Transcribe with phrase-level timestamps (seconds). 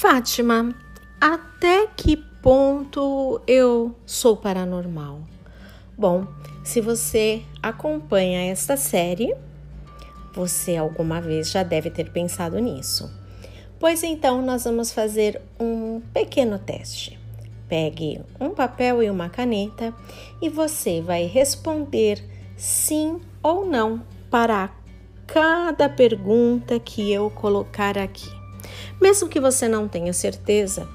[0.00, 0.74] Fátima,
[1.20, 5.20] até que ponto eu sou paranormal?
[5.94, 6.26] Bom,
[6.64, 9.36] se você acompanha esta série,
[10.32, 13.10] você alguma vez já deve ter pensado nisso.
[13.78, 17.18] Pois então, nós vamos fazer um pequeno teste.
[17.68, 19.92] Pegue um papel e uma caneta
[20.40, 22.24] e você vai responder
[22.56, 24.70] sim ou não para
[25.26, 28.39] cada pergunta que eu colocar aqui.
[29.00, 30.88] Mesmo que você não tenha certeza,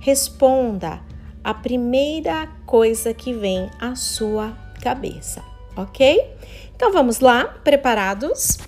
[0.00, 1.00] responda
[1.42, 4.52] a primeira coisa que vem à sua
[4.82, 5.42] cabeça,
[5.76, 6.34] ok?
[6.74, 8.58] Então vamos lá, preparados?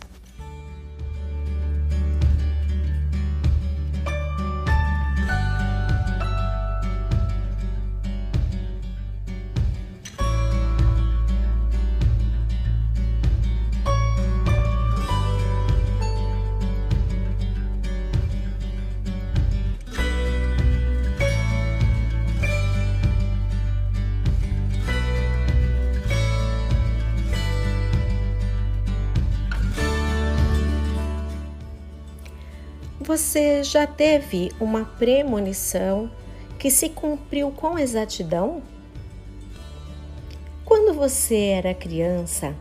[33.13, 36.11] Você já teve uma premonição
[36.59, 38.63] que se cumpriu com exatidão?
[40.65, 42.57] Quando você era criança,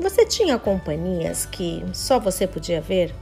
[0.00, 3.14] você tinha companhias que só você podia ver?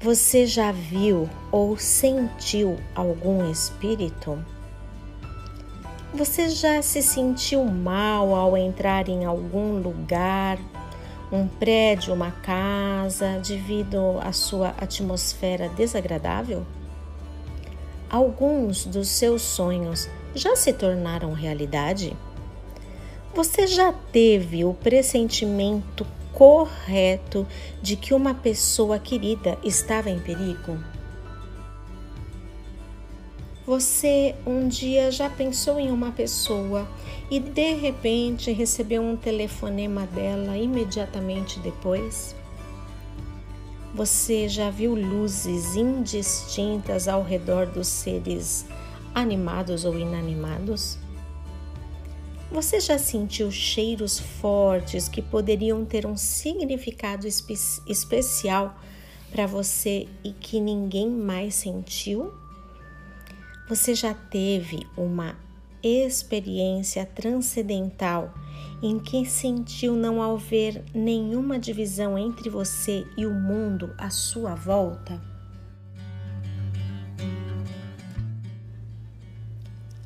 [0.00, 4.38] Você já viu ou sentiu algum espírito?
[6.14, 10.60] Você já se sentiu mal ao entrar em algum lugar
[11.32, 16.66] um prédio, uma casa, devido à sua atmosfera desagradável?
[18.08, 22.16] Alguns dos seus sonhos já se tornaram realidade?
[23.34, 27.46] Você já teve o pressentimento correto
[27.80, 30.78] de que uma pessoa querida estava em perigo?
[33.66, 36.88] Você um dia já pensou em uma pessoa
[37.30, 42.34] e de repente recebeu um telefonema dela imediatamente depois?
[43.94, 48.64] Você já viu luzes indistintas ao redor dos seres
[49.14, 50.98] animados ou inanimados?
[52.50, 57.54] Você já sentiu cheiros fortes que poderiam ter um significado espe
[57.86, 58.74] especial
[59.30, 62.39] para você e que ninguém mais sentiu?
[63.70, 65.36] Você já teve uma
[65.80, 68.34] experiência transcendental
[68.82, 75.22] em que sentiu não haver nenhuma divisão entre você e o mundo à sua volta?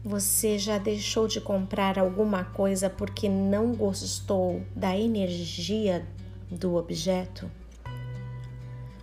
[0.05, 6.07] Você já deixou de comprar alguma coisa porque não gostou da energia
[6.51, 7.51] do objeto?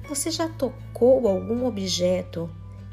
[0.08, 2.48] Você já tocou algum objeto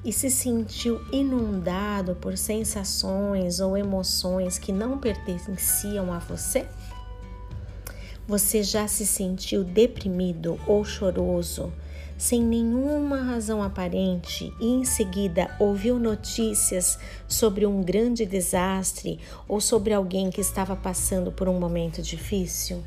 [0.05, 6.67] e se sentiu inundado por sensações ou emoções que não pertenciam a você?
[8.27, 11.73] Você já se sentiu deprimido ou choroso
[12.19, 16.99] sem nenhuma razão aparente e em seguida ouviu notícias
[17.29, 22.83] sobre um grande desastre ou sobre alguém que estava passando por um momento difícil?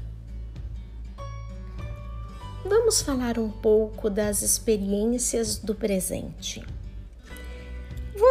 [2.64, 6.62] Vamos falar um pouco das experiências do presente.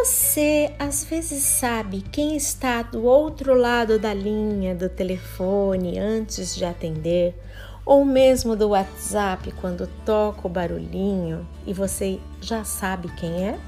[0.03, 6.65] Você às vezes sabe quem está do outro lado da linha do telefone antes de
[6.65, 7.39] atender,
[7.85, 13.59] ou mesmo do WhatsApp quando toca o barulhinho e você já sabe quem é?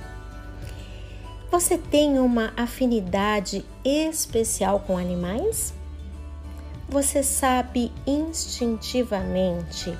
[1.51, 5.71] Você tem uma afinidade especial com animais?
[6.89, 9.95] Você sabe instintivamente,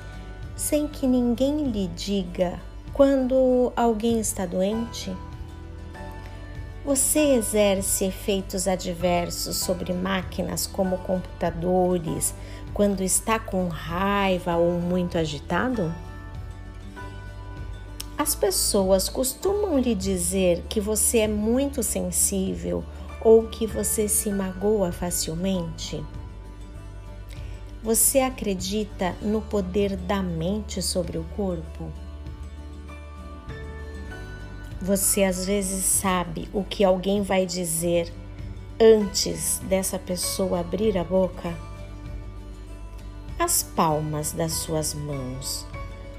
[0.56, 2.58] sem que ninguém lhe diga,
[2.92, 5.12] quando alguém está doente?
[6.84, 12.34] Você exerce efeitos adversos sobre máquinas como computadores
[12.74, 15.94] quando está com raiva ou muito agitado?
[18.18, 22.84] As pessoas costumam lhe dizer que você é muito sensível
[23.22, 26.04] ou que você se magoa facilmente?
[27.82, 32.03] Você acredita no poder da mente sobre o corpo?
[34.84, 38.12] Você às vezes sabe o que alguém vai dizer
[38.78, 41.56] antes dessa pessoa abrir a boca?
[43.38, 45.64] As palmas das suas mãos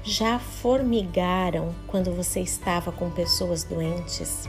[0.02, 4.48] já formigaram quando você estava com pessoas doentes?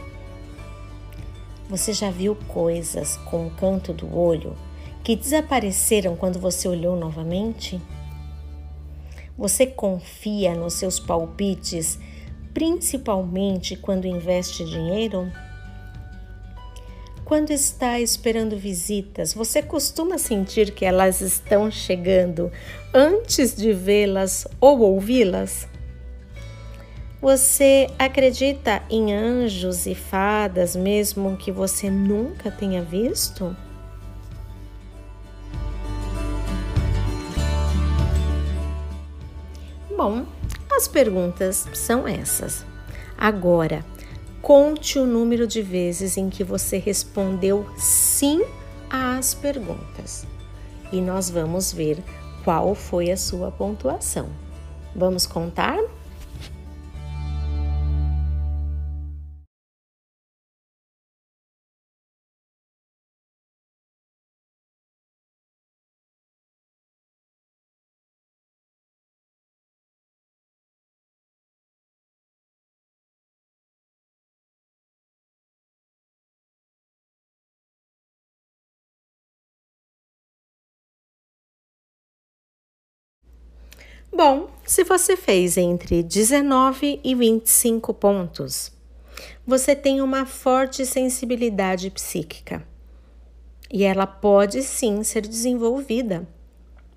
[1.70, 4.58] Você já viu coisas com o canto do olho
[5.04, 7.80] que desapareceram quando você olhou novamente?
[9.38, 12.00] Você confia nos seus palpites
[12.58, 15.32] principalmente quando investe dinheiro?
[17.24, 22.52] Quando está esperando visitas, você costuma sentir que elas estão chegando
[22.92, 25.68] antes de vê-las ou ouvi-las?
[27.22, 33.56] Você acredita em anjos e fadas mesmo que você nunca tenha visto?
[39.96, 40.26] Bom,
[40.78, 42.66] as perguntas são essas.
[43.18, 43.84] Agora,
[44.48, 48.42] Conte o número de vezes em que você respondeu sim
[48.90, 50.26] às perguntas
[50.90, 52.02] e nós vamos ver
[52.46, 54.30] qual foi a sua pontuação.
[54.96, 55.78] Vamos contar?
[84.12, 88.72] Bom, se você fez entre 19 e 25 pontos,
[89.46, 92.66] você tem uma forte sensibilidade psíquica
[93.72, 96.28] e ela pode sim ser desenvolvida.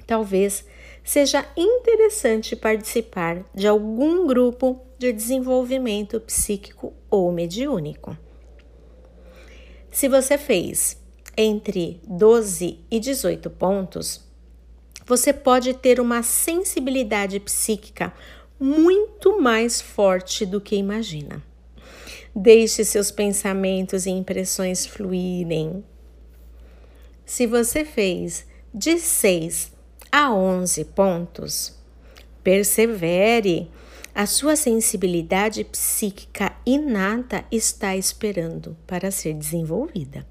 [0.06, 0.64] Talvez
[1.04, 8.16] seja interessante participar de algum grupo de desenvolvimento psíquico ou mediúnico.
[9.90, 11.00] Se você fez
[11.36, 14.29] entre 12 e 18 pontos,
[15.10, 18.14] você pode ter uma sensibilidade psíquica
[18.60, 21.42] muito mais forte do que imagina.
[22.32, 25.84] Deixe seus pensamentos e impressões fluírem.
[27.26, 29.72] Se você fez de 6
[30.12, 31.74] a 11 pontos,
[32.44, 33.68] persevere.
[34.14, 40.24] A sua sensibilidade psíquica inata está esperando para ser desenvolvida.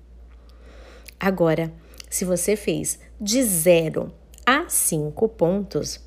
[1.19, 1.69] Agora,
[2.09, 4.13] se você fez de 0
[4.49, 5.99] a cinco pontos.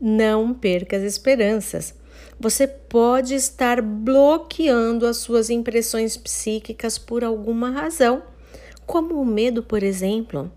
[0.00, 1.92] Não perca as esperanças.
[2.38, 8.22] Você pode estar bloqueando as suas impressões psíquicas por alguma razão,
[8.86, 10.52] como o medo, por exemplo.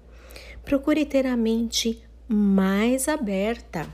[0.64, 3.88] Procure ter a mente mais aberta.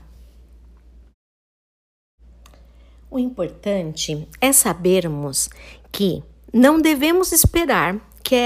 [3.10, 5.48] O importante é sabermos
[5.90, 6.22] que
[6.52, 8.36] não devemos esperar que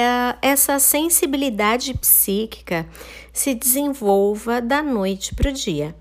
[0.41, 2.89] essa sensibilidade psíquica
[3.35, 5.95] se desenvolva da noite para o dia.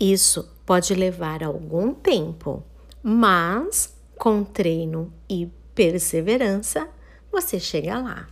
[0.00, 2.64] Isso pode levar algum tempo,
[3.02, 6.88] mas com treino e perseverança
[7.30, 8.26] você chega lá.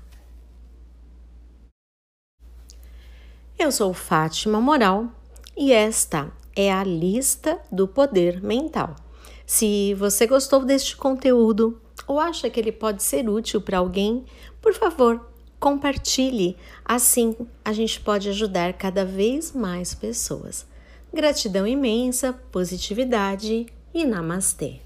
[3.59, 5.13] Eu sou Fátima Moral
[5.55, 8.97] e esta é a lista do poder mental.
[9.45, 14.25] Se você gostou deste conteúdo ou acha que ele pode ser útil para alguém,
[14.61, 16.57] por favor, compartilhe.
[16.85, 20.67] Assim a gente pode ajudar cada vez mais pessoas.
[21.13, 24.84] Gratidão imensa, positividade e namastê.